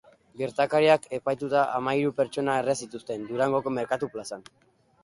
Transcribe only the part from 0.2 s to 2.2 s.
Gertakariak epaituta hamahiru